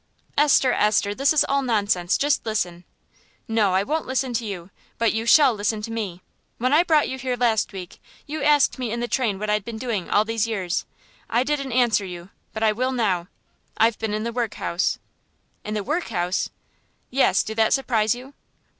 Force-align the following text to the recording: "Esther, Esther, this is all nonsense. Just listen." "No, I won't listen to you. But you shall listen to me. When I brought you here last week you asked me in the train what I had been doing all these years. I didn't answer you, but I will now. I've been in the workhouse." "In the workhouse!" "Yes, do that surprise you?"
"Esther, 0.35 0.71
Esther, 0.73 1.13
this 1.13 1.31
is 1.31 1.43
all 1.47 1.61
nonsense. 1.61 2.17
Just 2.17 2.43
listen." 2.43 2.85
"No, 3.47 3.73
I 3.75 3.83
won't 3.83 4.07
listen 4.07 4.33
to 4.33 4.45
you. 4.47 4.71
But 4.97 5.13
you 5.13 5.27
shall 5.27 5.53
listen 5.53 5.83
to 5.83 5.91
me. 5.91 6.23
When 6.57 6.73
I 6.73 6.81
brought 6.81 7.07
you 7.07 7.19
here 7.19 7.37
last 7.37 7.71
week 7.71 8.01
you 8.25 8.41
asked 8.41 8.79
me 8.79 8.89
in 8.91 8.99
the 8.99 9.07
train 9.07 9.37
what 9.37 9.47
I 9.47 9.53
had 9.53 9.63
been 9.63 9.77
doing 9.77 10.09
all 10.09 10.25
these 10.25 10.47
years. 10.47 10.87
I 11.29 11.43
didn't 11.43 11.73
answer 11.73 12.03
you, 12.03 12.31
but 12.51 12.63
I 12.63 12.71
will 12.71 12.91
now. 12.91 13.27
I've 13.77 13.99
been 13.99 14.15
in 14.15 14.23
the 14.23 14.33
workhouse." 14.33 14.97
"In 15.63 15.75
the 15.75 15.83
workhouse!" 15.83 16.49
"Yes, 17.11 17.43
do 17.43 17.53
that 17.53 17.71
surprise 17.71 18.15
you?" 18.15 18.33